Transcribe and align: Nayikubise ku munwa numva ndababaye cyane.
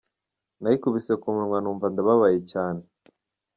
Nayikubise 0.61 1.13
ku 1.21 1.27
munwa 1.35 1.57
numva 1.61 1.85
ndababaye 1.93 2.39
cyane. 2.51 2.81